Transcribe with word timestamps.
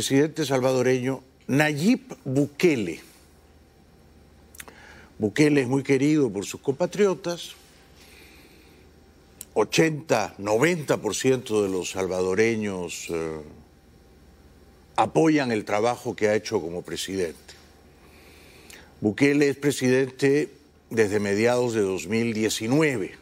presidente 0.00 0.46
salvadoreño 0.46 1.22
Nayib 1.46 2.16
Bukele. 2.24 3.00
Bukele 5.18 5.60
es 5.60 5.68
muy 5.68 5.82
querido 5.82 6.32
por 6.32 6.46
sus 6.46 6.62
compatriotas. 6.62 7.50
80, 9.52 10.36
90% 10.38 11.62
de 11.62 11.68
los 11.68 11.90
salvadoreños 11.90 13.08
eh, 13.10 13.40
apoyan 14.96 15.52
el 15.52 15.66
trabajo 15.66 16.16
que 16.16 16.28
ha 16.28 16.34
hecho 16.34 16.62
como 16.62 16.80
presidente. 16.80 17.52
Bukele 19.02 19.50
es 19.50 19.56
presidente 19.58 20.48
desde 20.88 21.20
mediados 21.20 21.74
de 21.74 21.82
2019. 21.82 23.16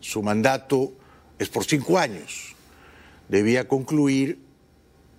Su 0.00 0.20
mandato 0.24 0.94
es 1.38 1.48
por 1.48 1.64
cinco 1.64 1.96
años. 1.96 2.56
Debía 3.28 3.68
concluir 3.68 4.50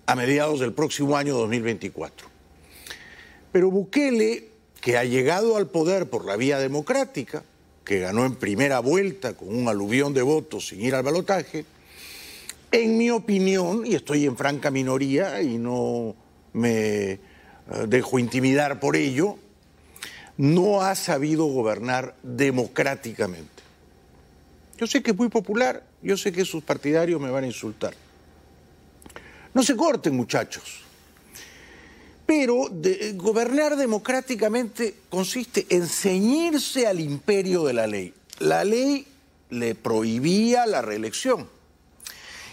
a 0.06 0.14
mediados 0.14 0.60
del 0.60 0.72
próximo 0.72 1.16
año 1.16 1.34
2024. 1.34 2.28
Pero 3.52 3.70
Bukele, 3.70 4.48
que 4.80 4.98
ha 4.98 5.04
llegado 5.04 5.56
al 5.56 5.68
poder 5.68 6.10
por 6.10 6.24
la 6.24 6.36
vía 6.36 6.58
democrática, 6.58 7.42
que 7.84 8.00
ganó 8.00 8.24
en 8.24 8.34
primera 8.34 8.80
vuelta 8.80 9.34
con 9.34 9.54
un 9.54 9.68
aluvión 9.68 10.14
de 10.14 10.22
votos 10.22 10.68
sin 10.68 10.80
ir 10.80 10.94
al 10.94 11.02
balotaje, 11.02 11.64
en 12.72 12.98
mi 12.98 13.10
opinión, 13.10 13.86
y 13.86 13.94
estoy 13.94 14.26
en 14.26 14.36
franca 14.36 14.70
minoría 14.70 15.40
y 15.42 15.58
no 15.58 16.16
me 16.52 17.12
eh, 17.12 17.18
dejo 17.86 18.18
intimidar 18.18 18.80
por 18.80 18.96
ello, 18.96 19.36
no 20.36 20.82
ha 20.82 20.94
sabido 20.96 21.44
gobernar 21.44 22.16
democráticamente. 22.22 23.62
Yo 24.76 24.86
sé 24.86 25.02
que 25.02 25.12
es 25.12 25.16
muy 25.16 25.28
popular, 25.28 25.84
yo 26.02 26.16
sé 26.16 26.32
que 26.32 26.44
sus 26.44 26.64
partidarios 26.64 27.20
me 27.20 27.30
van 27.30 27.44
a 27.44 27.46
insultar. 27.46 27.94
No 29.54 29.62
se 29.62 29.76
corten, 29.76 30.16
muchachos. 30.16 30.82
Pero 32.26 32.68
gobernar 33.14 33.76
democráticamente 33.76 34.96
consiste 35.08 35.66
en 35.70 35.86
ceñirse 35.86 36.86
al 36.86 37.00
imperio 37.00 37.64
de 37.64 37.72
la 37.72 37.86
ley. 37.86 38.14
La 38.40 38.64
ley 38.64 39.06
le 39.50 39.74
prohibía 39.74 40.66
la 40.66 40.82
reelección. 40.82 41.48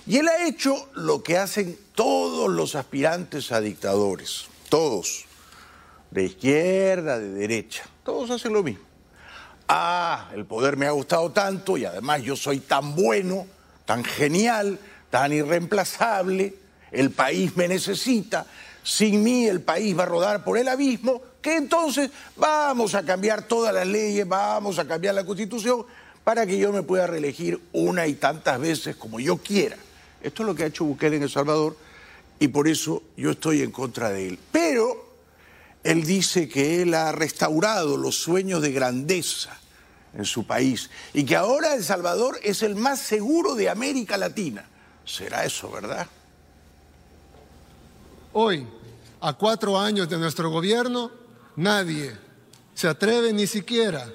Y 0.05 0.17
él 0.17 0.27
ha 0.27 0.45
hecho 0.45 0.89
lo 0.93 1.23
que 1.23 1.37
hacen 1.37 1.77
todos 1.95 2.49
los 2.49 2.75
aspirantes 2.75 3.51
a 3.51 3.61
dictadores, 3.61 4.45
todos, 4.69 5.25
de 6.09 6.23
izquierda, 6.23 7.19
de 7.19 7.29
derecha, 7.29 7.83
todos 8.03 8.29
hacen 8.31 8.53
lo 8.53 8.63
mismo. 8.63 8.83
Ah, 9.67 10.29
el 10.33 10.45
poder 10.45 10.75
me 10.75 10.87
ha 10.87 10.91
gustado 10.91 11.31
tanto 11.31 11.77
y 11.77 11.85
además 11.85 12.23
yo 12.23 12.35
soy 12.35 12.59
tan 12.59 12.95
bueno, 12.95 13.47
tan 13.85 14.03
genial, 14.03 14.79
tan 15.09 15.31
irreemplazable, 15.31 16.55
el 16.91 17.11
país 17.11 17.55
me 17.55 17.67
necesita, 17.67 18.45
sin 18.83 19.23
mí 19.23 19.47
el 19.47 19.61
país 19.61 19.97
va 19.97 20.03
a 20.03 20.07
rodar 20.07 20.43
por 20.43 20.57
el 20.57 20.67
abismo, 20.67 21.21
que 21.41 21.55
entonces 21.55 22.11
vamos 22.35 22.95
a 22.95 23.03
cambiar 23.03 23.47
todas 23.47 23.73
las 23.73 23.87
leyes, 23.87 24.27
vamos 24.27 24.79
a 24.79 24.87
cambiar 24.87 25.15
la 25.15 25.25
constitución 25.25 25.85
para 26.23 26.45
que 26.45 26.57
yo 26.57 26.71
me 26.71 26.83
pueda 26.83 27.07
reelegir 27.07 27.59
una 27.73 28.07
y 28.07 28.13
tantas 28.13 28.59
veces 28.59 28.95
como 28.95 29.19
yo 29.19 29.37
quiera. 29.37 29.77
Esto 30.21 30.43
es 30.43 30.47
lo 30.47 30.55
que 30.55 30.63
ha 30.63 30.67
hecho 30.67 30.85
Bukele 30.85 31.17
en 31.17 31.23
El 31.23 31.29
Salvador 31.29 31.75
y 32.39 32.47
por 32.47 32.67
eso 32.67 33.03
yo 33.17 33.31
estoy 33.31 33.61
en 33.61 33.71
contra 33.71 34.09
de 34.09 34.27
él. 34.27 34.39
Pero 34.51 35.11
él 35.83 36.03
dice 36.03 36.47
que 36.47 36.83
él 36.83 36.93
ha 36.93 37.11
restaurado 37.11 37.97
los 37.97 38.15
sueños 38.15 38.61
de 38.61 38.71
grandeza 38.71 39.57
en 40.13 40.25
su 40.25 40.45
país 40.45 40.89
y 41.13 41.23
que 41.23 41.35
ahora 41.35 41.73
El 41.73 41.83
Salvador 41.83 42.39
es 42.43 42.61
el 42.61 42.75
más 42.75 42.99
seguro 42.99 43.55
de 43.55 43.69
América 43.69 44.17
Latina. 44.17 44.65
¿Será 45.05 45.43
eso 45.45 45.71
verdad? 45.71 46.07
Hoy, 48.33 48.65
a 49.19 49.33
cuatro 49.33 49.77
años 49.79 50.07
de 50.07 50.17
nuestro 50.17 50.49
gobierno, 50.49 51.11
nadie 51.55 52.15
se 52.73 52.87
atreve 52.87 53.33
ni 53.33 53.45
siquiera 53.45 54.11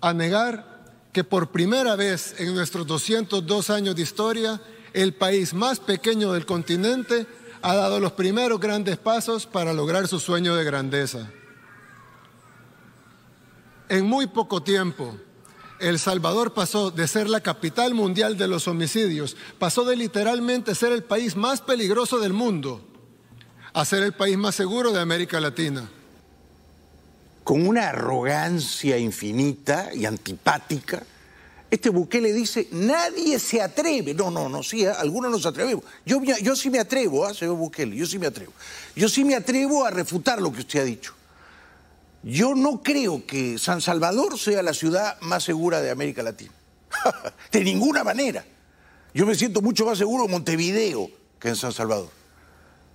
a 0.00 0.12
negar 0.12 0.76
que 1.12 1.24
por 1.24 1.50
primera 1.50 1.96
vez 1.96 2.34
en 2.38 2.54
nuestros 2.54 2.86
202 2.86 3.70
años 3.70 3.96
de 3.96 4.02
historia, 4.02 4.60
el 4.92 5.14
país 5.14 5.54
más 5.54 5.80
pequeño 5.80 6.32
del 6.32 6.44
continente 6.44 7.26
ha 7.62 7.74
dado 7.74 8.00
los 8.00 8.12
primeros 8.12 8.60
grandes 8.60 8.98
pasos 8.98 9.46
para 9.46 9.72
lograr 9.72 10.06
su 10.06 10.20
sueño 10.20 10.54
de 10.54 10.64
grandeza. 10.64 11.30
En 13.88 14.04
muy 14.04 14.26
poco 14.26 14.62
tiempo, 14.62 15.16
el 15.80 15.98
Salvador 15.98 16.54
pasó 16.54 16.90
de 16.90 17.06
ser 17.08 17.28
la 17.28 17.40
capital 17.40 17.94
mundial 17.94 18.36
de 18.36 18.48
los 18.48 18.68
homicidios, 18.68 19.36
pasó 19.58 19.84
de 19.84 19.96
literalmente 19.96 20.74
ser 20.74 20.92
el 20.92 21.04
país 21.04 21.36
más 21.36 21.60
peligroso 21.60 22.18
del 22.18 22.32
mundo 22.32 22.82
a 23.72 23.84
ser 23.84 24.02
el 24.02 24.14
país 24.14 24.38
más 24.38 24.54
seguro 24.54 24.90
de 24.90 25.00
América 25.00 25.38
Latina. 25.38 25.88
Con 27.44 27.66
una 27.66 27.90
arrogancia 27.90 28.96
infinita 28.96 29.90
y 29.94 30.06
antipática, 30.06 31.04
este 31.70 31.90
le 32.20 32.32
dice, 32.32 32.68
nadie 32.70 33.38
se 33.38 33.60
atreve. 33.60 34.14
No, 34.14 34.30
no, 34.30 34.48
no, 34.48 34.62
sí, 34.62 34.84
¿eh? 34.84 34.90
algunos 34.90 35.30
nos 35.30 35.44
atrevemos. 35.44 35.84
Yo, 36.06 36.22
yo 36.22 36.56
sí 36.56 36.70
me 36.70 36.78
atrevo, 36.78 37.28
¿eh, 37.28 37.34
señor 37.34 37.56
Bukele, 37.56 37.94
yo 37.94 38.06
sí 38.06 38.18
me 38.18 38.28
atrevo. 38.28 38.52
Yo 38.94 39.08
sí 39.08 39.24
me 39.24 39.34
atrevo 39.34 39.84
a 39.84 39.90
refutar 39.90 40.40
lo 40.40 40.50
que 40.52 40.60
usted 40.60 40.80
ha 40.80 40.84
dicho. 40.84 41.14
Yo 42.26 42.56
no 42.56 42.82
creo 42.82 43.24
que 43.24 43.56
San 43.56 43.80
Salvador 43.80 44.36
sea 44.36 44.60
la 44.60 44.74
ciudad 44.74 45.16
más 45.20 45.44
segura 45.44 45.80
de 45.80 45.92
América 45.92 46.24
Latina. 46.24 46.50
de 47.52 47.62
ninguna 47.62 48.02
manera. 48.02 48.44
Yo 49.14 49.24
me 49.26 49.36
siento 49.36 49.62
mucho 49.62 49.86
más 49.86 49.96
seguro 49.96 50.24
en 50.24 50.32
Montevideo 50.32 51.08
que 51.38 51.50
en 51.50 51.54
San 51.54 51.72
Salvador. 51.72 52.10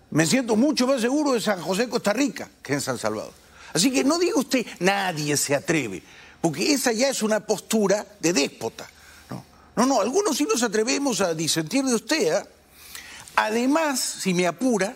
Me 0.10 0.26
siento 0.26 0.58
mucho 0.58 0.86
más 0.86 1.00
seguro 1.00 1.32
de 1.32 1.40
San 1.40 1.62
José, 1.62 1.88
Costa 1.88 2.12
Rica, 2.12 2.50
que 2.62 2.74
en 2.74 2.82
San 2.82 2.98
Salvador. 2.98 3.32
Así 3.74 3.90
que 3.90 4.04
no 4.04 4.20
diga 4.20 4.38
usted, 4.38 4.66
nadie 4.82 5.38
se 5.38 5.56
atreve, 5.56 6.04
porque 6.42 6.74
esa 6.74 6.92
ya 6.92 7.08
es 7.08 7.24
una 7.24 7.40
postura 7.40 8.06
de 8.20 8.34
déspota. 8.34 8.86
No, 9.30 9.46
no, 9.78 9.86
no 9.86 10.02
algunos 10.02 10.36
sí 10.36 10.44
nos 10.44 10.62
atrevemos 10.62 11.22
a 11.22 11.34
disentir 11.34 11.86
de 11.86 11.96
usted. 11.96 12.38
¿eh? 12.38 12.46
Además, 13.38 14.02
si 14.02 14.34
me 14.34 14.46
apura, 14.46 14.94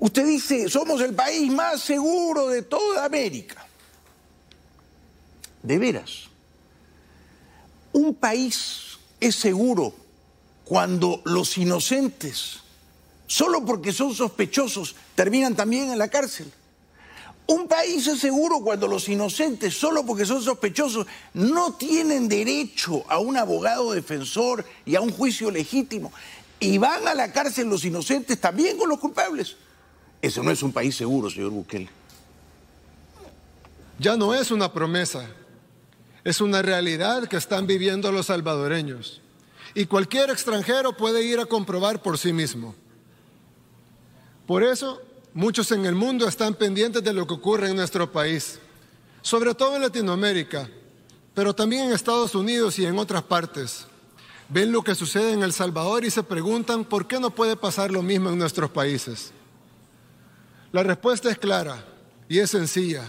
Usted 0.00 0.26
dice, 0.26 0.70
somos 0.70 1.02
el 1.02 1.14
país 1.14 1.52
más 1.52 1.82
seguro 1.82 2.48
de 2.48 2.62
toda 2.62 3.04
América. 3.04 3.66
De 5.62 5.78
veras, 5.78 6.30
un 7.92 8.14
país 8.14 8.98
es 9.20 9.36
seguro 9.36 9.92
cuando 10.64 11.20
los 11.26 11.58
inocentes, 11.58 12.60
solo 13.26 13.62
porque 13.66 13.92
son 13.92 14.14
sospechosos, 14.14 14.96
terminan 15.14 15.54
también 15.54 15.90
en 15.90 15.98
la 15.98 16.08
cárcel. 16.08 16.50
Un 17.46 17.68
país 17.68 18.06
es 18.06 18.20
seguro 18.20 18.60
cuando 18.60 18.86
los 18.86 19.06
inocentes, 19.06 19.74
solo 19.74 20.06
porque 20.06 20.24
son 20.24 20.42
sospechosos, 20.42 21.06
no 21.34 21.74
tienen 21.74 22.26
derecho 22.26 23.04
a 23.06 23.18
un 23.18 23.36
abogado 23.36 23.92
defensor 23.92 24.64
y 24.86 24.94
a 24.94 25.02
un 25.02 25.12
juicio 25.12 25.50
legítimo. 25.50 26.10
Y 26.58 26.78
van 26.78 27.06
a 27.06 27.14
la 27.14 27.32
cárcel 27.32 27.68
los 27.68 27.84
inocentes 27.84 28.40
también 28.40 28.78
con 28.78 28.88
los 28.88 28.98
culpables. 28.98 29.56
Eso 30.22 30.42
no 30.42 30.50
es 30.50 30.62
un 30.62 30.72
país 30.72 30.94
seguro, 30.94 31.30
señor 31.30 31.50
Bukele. 31.50 31.88
Ya 33.98 34.16
no 34.16 34.34
es 34.34 34.50
una 34.50 34.72
promesa, 34.72 35.26
es 36.24 36.40
una 36.40 36.62
realidad 36.62 37.28
que 37.28 37.36
están 37.36 37.66
viviendo 37.66 38.10
los 38.12 38.26
salvadoreños. 38.26 39.20
Y 39.74 39.86
cualquier 39.86 40.30
extranjero 40.30 40.96
puede 40.96 41.22
ir 41.22 41.38
a 41.38 41.46
comprobar 41.46 42.02
por 42.02 42.18
sí 42.18 42.32
mismo. 42.32 42.74
Por 44.46 44.62
eso, 44.62 45.00
muchos 45.32 45.70
en 45.70 45.86
el 45.86 45.94
mundo 45.94 46.26
están 46.26 46.54
pendientes 46.54 47.04
de 47.04 47.12
lo 47.12 47.26
que 47.26 47.34
ocurre 47.34 47.70
en 47.70 47.76
nuestro 47.76 48.10
país, 48.10 48.58
sobre 49.22 49.54
todo 49.54 49.76
en 49.76 49.82
Latinoamérica, 49.82 50.68
pero 51.34 51.54
también 51.54 51.84
en 51.84 51.92
Estados 51.92 52.34
Unidos 52.34 52.78
y 52.78 52.84
en 52.84 52.98
otras 52.98 53.22
partes. 53.22 53.86
Ven 54.48 54.72
lo 54.72 54.82
que 54.82 54.96
sucede 54.96 55.32
en 55.32 55.44
El 55.44 55.52
Salvador 55.52 56.04
y 56.04 56.10
se 56.10 56.24
preguntan 56.24 56.84
por 56.84 57.06
qué 57.06 57.20
no 57.20 57.30
puede 57.30 57.54
pasar 57.54 57.92
lo 57.92 58.02
mismo 58.02 58.30
en 58.30 58.38
nuestros 58.38 58.70
países. 58.70 59.32
La 60.72 60.84
respuesta 60.84 61.30
es 61.30 61.38
clara 61.38 61.84
y 62.28 62.38
es 62.38 62.50
sencilla. 62.50 63.08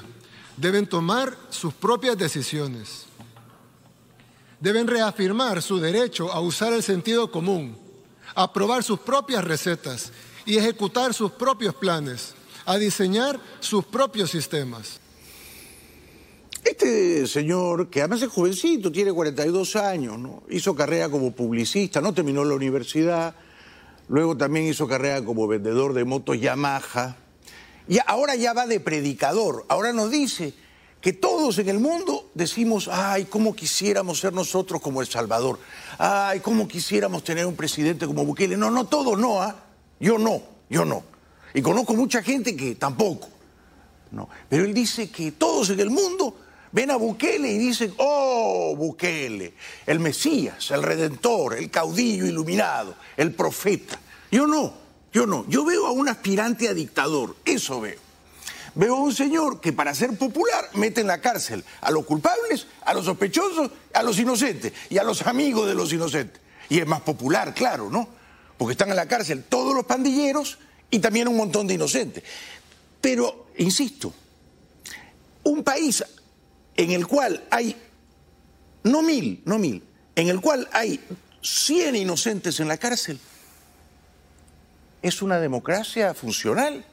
Deben 0.58 0.88
tomar 0.88 1.38
sus 1.50 1.74
propias 1.74 2.18
decisiones. 2.18 3.06
Deben 4.60 4.88
reafirmar 4.88 5.62
su 5.62 5.80
derecho 5.80 6.32
a 6.32 6.40
usar 6.40 6.74
el 6.74 6.82
sentido 6.82 7.32
común, 7.32 7.78
a 8.34 8.52
probar 8.52 8.84
sus 8.84 9.00
propias 9.00 9.44
recetas 9.44 10.12
y 10.46 10.58
ejecutar 10.58 11.14
sus 11.14 11.32
propios 11.32 11.76
planes, 11.76 12.34
a 12.66 12.78
diseñar 12.78 13.40
sus 13.60 13.86
propios 13.86 14.32
sistemas. 14.32 15.00
Este 16.64 17.26
señor, 17.28 17.90
que 17.90 18.02
además 18.02 18.22
es 18.22 18.30
jovencito, 18.30 18.92
tiene 18.92 19.12
42 19.12 19.76
años, 19.76 20.18
¿no? 20.20 20.44
hizo 20.50 20.76
carrera 20.76 21.10
como 21.10 21.32
publicista, 21.32 22.02
no 22.02 22.14
terminó 22.14 22.44
la 22.44 22.54
universidad, 22.54 23.36
luego 24.08 24.38
también 24.38 24.68
hizo 24.68 24.88
carrera 24.88 25.24
como 25.24 25.48
vendedor 25.48 25.94
de 25.94 26.06
motos 26.06 26.40
Yamaha, 26.40 27.18
y 27.88 28.00
ahora 28.06 28.36
ya 28.36 28.54
va 28.54 28.68
de 28.68 28.80
predicador, 28.80 29.66
ahora 29.70 29.94
nos 29.94 30.12
dice 30.12 30.54
que 31.02 31.14
todos 31.14 31.58
en 31.58 31.68
el 31.68 31.80
mundo 31.80 32.30
decimos, 32.36 32.88
ay, 32.88 33.26
cómo 33.26 33.56
quisiéramos 33.56 34.20
ser 34.20 34.34
nosotros 34.34 34.80
como 34.82 35.02
El 35.02 35.08
Salvador, 35.08 35.60
ay, 35.98 36.40
cómo 36.42 36.68
quisiéramos 36.68 37.24
tener 37.24 37.46
un 37.48 37.56
presidente 37.56 38.06
como 38.06 38.24
Bukele. 38.24 38.56
No, 38.56 38.70
no, 38.70 38.86
todos 38.86 39.18
no, 39.18 39.42
¿ah? 39.42 39.56
Yo 40.00 40.20
no, 40.20 40.44
yo 40.70 40.86
no. 40.86 41.04
Y 41.56 41.62
conozco 41.62 41.96
mucha 41.96 42.22
gente 42.22 42.56
que 42.56 42.76
tampoco. 42.76 43.30
No. 44.12 44.30
Pero 44.48 44.64
él 44.64 44.74
dice 44.74 45.10
que 45.10 45.32
todos 45.32 45.72
en 45.72 45.80
el 45.80 45.90
mundo 45.90 46.36
ven 46.72 46.92
a 46.92 46.98
Bukele 46.98 47.52
y 47.52 47.58
dicen, 47.58 47.94
oh, 47.98 48.76
Bukele, 48.78 49.56
el 49.88 50.00
Mesías, 50.00 50.70
el 50.70 50.84
Redentor, 50.84 51.58
el 51.58 51.72
caudillo 51.72 52.28
iluminado, 52.28 52.96
el 53.18 53.34
profeta. 53.34 54.00
Yo 54.32 54.46
no, 54.46 54.74
yo 55.12 55.26
no. 55.26 55.46
Yo 55.48 55.66
veo 55.66 55.88
a 55.88 55.92
un 55.92 56.10
aspirante 56.10 56.70
a 56.70 56.74
dictador, 56.74 57.36
eso 57.46 57.82
veo. 57.82 58.00
Veo 58.74 58.96
a 58.96 59.00
un 59.02 59.14
señor 59.14 59.60
que 59.60 59.74
para 59.74 59.94
ser 59.94 60.18
popular 60.18 60.70
mete 60.76 61.02
en 61.02 61.08
la 61.08 61.20
cárcel 61.20 61.64
a 61.82 61.92
los 61.92 62.06
culpables, 62.06 62.68
a 62.86 62.94
los 62.94 63.06
sospechosos, 63.06 63.70
a 63.94 64.02
los 64.02 64.18
inocentes 64.18 64.72
y 64.90 64.98
a 64.98 65.04
los 65.04 65.22
amigos 65.24 65.68
de 65.68 65.76
los 65.76 65.92
inocentes. 65.92 66.42
Y 66.70 66.80
es 66.80 66.88
más 66.88 67.02
popular, 67.02 67.54
claro, 67.54 67.90
¿no? 67.90 68.08
Porque 68.58 68.74
están 68.74 68.90
en 68.90 68.96
la 68.96 69.08
cárcel 69.08 69.44
todos 69.44 69.76
los 69.76 69.86
pandilleros 69.86 70.58
y 70.90 71.00
también 71.00 71.28
un 71.28 71.36
montón 71.36 71.68
de 71.68 71.74
inocentes. 71.74 72.24
Pero, 73.02 73.48
insisto, 73.58 74.14
un 75.44 75.64
país 75.64 76.04
en 76.78 76.92
el 76.92 77.08
cual 77.08 77.44
hay, 77.52 77.76
no 78.84 79.02
mil, 79.02 79.42
no 79.44 79.58
mil, 79.58 79.84
en 80.16 80.30
el 80.30 80.40
cual 80.40 80.70
hay 80.72 81.00
100 81.42 81.96
inocentes 81.96 82.60
en 82.60 82.68
la 82.68 82.78
cárcel, 82.78 83.20
¿es 85.02 85.22
una 85.22 85.40
democracia 85.40 86.14
funcional? 86.14 86.86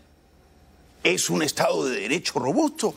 ¿Es 1.03 1.31
un 1.31 1.43
Estado 1.43 1.87
de 1.87 2.01
Derecho 2.01 2.39
robusto? 2.39 2.95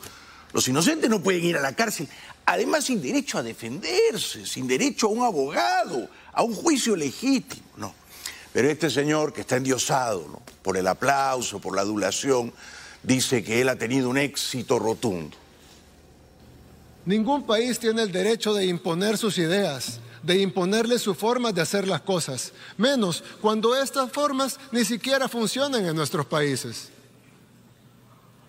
Los 0.53 0.67
inocentes 0.67 1.09
no 1.09 1.21
pueden 1.21 1.43
ir 1.43 1.57
a 1.57 1.61
la 1.61 1.73
cárcel, 1.73 2.07
además 2.45 2.85
sin 2.85 3.01
derecho 3.01 3.37
a 3.37 3.43
defenderse, 3.43 4.45
sin 4.45 4.67
derecho 4.67 5.07
a 5.07 5.09
un 5.09 5.23
abogado, 5.23 6.09
a 6.33 6.43
un 6.43 6.53
juicio 6.53 6.95
legítimo, 6.95 7.63
no. 7.77 7.93
Pero 8.51 8.69
este 8.69 8.89
señor 8.89 9.31
que 9.31 9.41
está 9.41 9.55
endiosado 9.55 10.41
por 10.61 10.75
el 10.77 10.87
aplauso, 10.87 11.59
por 11.59 11.75
la 11.75 11.81
adulación, 11.81 12.51
dice 13.01 13.43
que 13.43 13.61
él 13.61 13.69
ha 13.69 13.77
tenido 13.77 14.09
un 14.09 14.17
éxito 14.17 14.77
rotundo. 14.77 15.37
Ningún 17.05 17.45
país 17.45 17.79
tiene 17.79 18.03
el 18.03 18.11
derecho 18.11 18.53
de 18.53 18.65
imponer 18.65 19.17
sus 19.17 19.37
ideas, 19.37 19.99
de 20.23 20.39
imponerle 20.41 20.99
su 20.99 21.13
forma 21.13 21.51
de 21.51 21.61
hacer 21.61 21.87
las 21.87 22.01
cosas, 22.01 22.53
menos 22.77 23.23
cuando 23.41 23.75
estas 23.75 24.11
formas 24.11 24.59
ni 24.71 24.85
siquiera 24.85 25.27
funcionan 25.27 25.85
en 25.85 25.95
nuestros 25.95 26.25
países. 26.25 26.89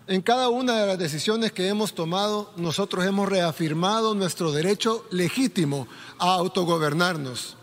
En 0.07 0.21
cada 0.21 0.49
una 0.49 0.81
de 0.81 0.87
las 0.87 0.99
decisiones 0.99 1.53
que 1.53 1.69
hemos 1.69 1.95
tomado, 1.95 2.53
nosotros 2.57 3.05
hemos 3.05 3.29
reafirmado 3.29 4.15
nuestro 4.15 4.51
derecho 4.53 5.07
legítimo 5.11 5.87
a 6.19 6.35
autogobernarnos, 6.35 7.57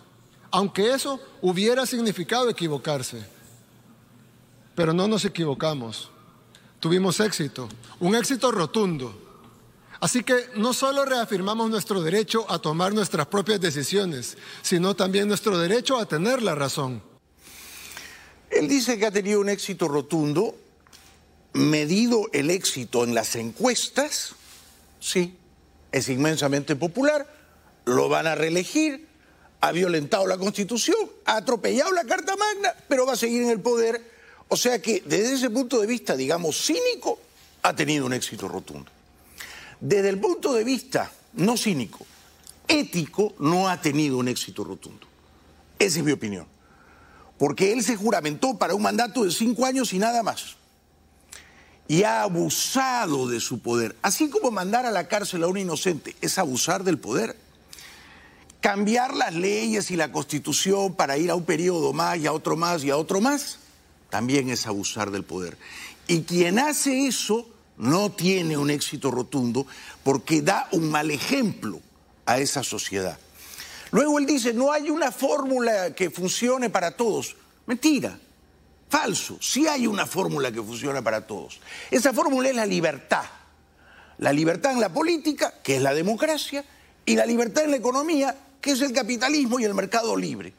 aunque 0.49 0.93
eso 0.93 1.19
hubiera 1.41 1.85
significado 1.85 2.49
equivocarse. 2.49 3.23
Pero 4.73 4.93
no 4.93 5.07
nos 5.07 5.25
equivocamos. 5.25 6.09
Tuvimos 6.79 7.19
éxito, 7.19 7.67
un 7.99 8.15
éxito 8.15 8.51
rotundo. 8.51 9.28
Así 9.99 10.23
que 10.23 10.49
no 10.55 10.73
solo 10.73 11.03
reafirmamos 11.03 11.69
nuestro 11.69 12.01
derecho 12.01 12.49
a 12.49 12.59
tomar 12.59 12.93
nuestras 12.93 13.27
propias 13.27 13.59
decisiones, 13.59 14.37
sino 14.61 14.95
también 14.95 15.27
nuestro 15.27 15.57
derecho 15.57 15.97
a 15.97 16.05
tener 16.05 16.41
la 16.41 16.55
razón. 16.55 17.03
Él 18.49 18.67
dice 18.67 18.97
que 18.97 19.05
ha 19.05 19.11
tenido 19.11 19.41
un 19.41 19.49
éxito 19.49 19.87
rotundo, 19.89 20.55
medido 21.53 22.29
el 22.31 22.49
éxito 22.49 23.03
en 23.03 23.13
las 23.13 23.35
encuestas, 23.35 24.35
sí, 24.99 25.35
es 25.91 26.07
inmensamente 26.07 26.75
popular, 26.75 27.27
lo 27.85 28.07
van 28.07 28.27
a 28.27 28.35
reelegir, 28.35 29.07
ha 29.59 29.71
violentado 29.73 30.25
la 30.27 30.37
Constitución, 30.37 30.97
ha 31.25 31.37
atropellado 31.37 31.91
la 31.91 32.05
Carta 32.05 32.35
Magna, 32.37 32.73
pero 32.87 33.05
va 33.05 33.13
a 33.13 33.17
seguir 33.17 33.43
en 33.43 33.49
el 33.49 33.59
poder. 33.59 34.01
O 34.47 34.55
sea 34.55 34.81
que 34.81 35.03
desde 35.05 35.33
ese 35.33 35.49
punto 35.49 35.79
de 35.81 35.87
vista, 35.87 36.15
digamos, 36.15 36.55
cínico, 36.55 37.19
ha 37.63 37.75
tenido 37.75 38.05
un 38.05 38.13
éxito 38.13 38.47
rotundo. 38.47 38.89
Desde 39.79 40.09
el 40.09 40.19
punto 40.19 40.53
de 40.53 40.63
vista 40.63 41.11
no 41.33 41.57
cínico, 41.57 42.05
ético, 42.67 43.33
no 43.39 43.69
ha 43.69 43.81
tenido 43.81 44.17
un 44.17 44.27
éxito 44.27 44.63
rotundo. 44.63 45.07
Esa 45.77 45.99
es 45.99 46.05
mi 46.05 46.11
opinión. 46.11 46.45
Porque 47.37 47.71
él 47.71 47.83
se 47.83 47.95
juramentó 47.95 48.57
para 48.57 48.75
un 48.75 48.81
mandato 48.81 49.23
de 49.23 49.31
cinco 49.31 49.65
años 49.65 49.93
y 49.93 49.99
nada 49.99 50.23
más. 50.23 50.57
Y 51.87 52.03
ha 52.03 52.23
abusado 52.23 53.27
de 53.27 53.39
su 53.39 53.59
poder. 53.59 53.95
Así 54.01 54.29
como 54.29 54.51
mandar 54.51 54.85
a 54.85 54.91
la 54.91 55.07
cárcel 55.07 55.43
a 55.43 55.47
un 55.47 55.57
inocente 55.57 56.15
es 56.21 56.37
abusar 56.37 56.83
del 56.83 56.99
poder. 56.99 57.37
Cambiar 58.59 59.15
las 59.15 59.33
leyes 59.33 59.89
y 59.89 59.95
la 59.95 60.11
constitución 60.11 60.93
para 60.95 61.17
ir 61.17 61.31
a 61.31 61.35
un 61.35 61.45
periodo 61.45 61.93
más 61.93 62.17
y 62.17 62.27
a 62.27 62.33
otro 62.33 62.57
más 62.57 62.83
y 62.83 62.89
a 62.89 62.97
otro 62.97 63.21
más, 63.21 63.59
también 64.09 64.49
es 64.49 64.67
abusar 64.67 65.11
del 65.11 65.23
poder. 65.23 65.57
Y 66.07 66.23
quien 66.23 66.59
hace 66.59 67.07
eso 67.07 67.47
no 67.79 68.11
tiene 68.11 68.57
un 68.57 68.69
éxito 68.69 69.09
rotundo 69.09 69.65
porque 70.03 70.41
da 70.41 70.67
un 70.71 70.91
mal 70.91 71.09
ejemplo 71.11 71.81
a 72.25 72.37
esa 72.37 72.61
sociedad. 72.61 73.17
Luego 73.91 74.19
él 74.19 74.25
dice, 74.25 74.53
no 74.53 74.71
hay 74.71 74.89
una 74.89 75.11
fórmula 75.11 75.95
que 75.95 76.11
funcione 76.11 76.69
para 76.69 76.91
todos. 76.95 77.35
Mentira, 77.65 78.19
falso, 78.89 79.37
sí 79.41 79.67
hay 79.67 79.87
una 79.87 80.05
fórmula 80.05 80.51
que 80.51 80.61
funciona 80.61 81.01
para 81.01 81.25
todos. 81.25 81.59
Esa 81.89 82.13
fórmula 82.13 82.49
es 82.49 82.55
la 82.55 82.65
libertad. 82.65 83.25
La 84.19 84.33
libertad 84.33 84.73
en 84.73 84.81
la 84.81 84.93
política, 84.93 85.55
que 85.63 85.77
es 85.77 85.81
la 85.81 85.93
democracia, 85.93 86.65
y 87.05 87.15
la 87.15 87.25
libertad 87.25 87.63
en 87.63 87.71
la 87.71 87.77
economía, 87.77 88.35
que 88.59 88.71
es 88.71 88.81
el 88.81 88.91
capitalismo 88.91 89.59
y 89.59 89.63
el 89.63 89.73
mercado 89.73 90.17
libre. 90.17 90.53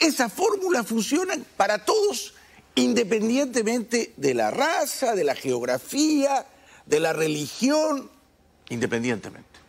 Esa 0.00 0.28
fórmula 0.28 0.82
funciona 0.82 1.34
para 1.56 1.84
todos 1.84 2.34
independientemente 2.74 4.12
de 4.16 4.34
la 4.34 4.50
raza, 4.50 5.14
de 5.14 5.22
la 5.22 5.36
geografía, 5.36 6.44
de 6.86 7.00
la 7.00 7.12
religión, 7.12 8.10
independientemente. 8.68 9.63